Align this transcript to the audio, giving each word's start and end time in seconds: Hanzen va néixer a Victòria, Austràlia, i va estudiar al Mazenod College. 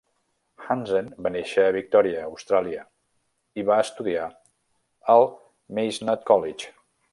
Hanzen 0.67 1.11
va 1.25 1.31
néixer 1.35 1.65
a 1.65 1.75
Victòria, 1.75 2.23
Austràlia, 2.31 2.81
i 3.63 3.67
va 3.69 3.79
estudiar 3.85 4.25
al 5.17 5.29
Mazenod 5.81 6.29
College. 6.33 6.77